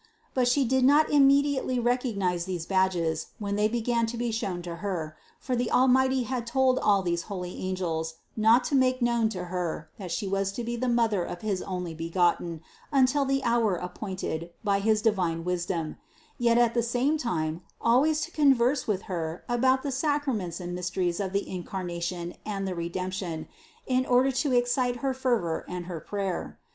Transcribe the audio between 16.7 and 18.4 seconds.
the same time always to